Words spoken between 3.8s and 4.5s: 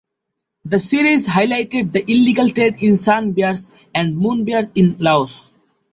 and moon